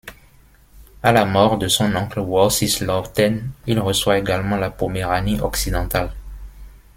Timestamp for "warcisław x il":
2.21-3.79